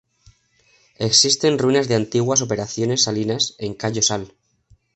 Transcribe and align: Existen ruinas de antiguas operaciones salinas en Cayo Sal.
Existen 0.97 1.59
ruinas 1.59 1.87
de 1.87 1.93
antiguas 1.93 2.41
operaciones 2.41 3.03
salinas 3.03 3.53
en 3.59 3.75
Cayo 3.75 4.01
Sal. 4.01 4.33